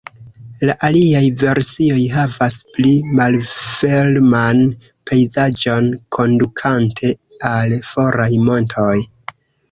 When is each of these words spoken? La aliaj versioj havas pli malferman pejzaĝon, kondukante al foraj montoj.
La 0.67 0.73
aliaj 0.85 1.19
versioj 1.41 1.97
havas 2.13 2.55
pli 2.77 2.93
malferman 3.19 4.61
pejzaĝon, 5.11 5.91
kondukante 6.17 7.11
al 7.51 7.77
foraj 7.91 8.31
montoj. 8.49 8.95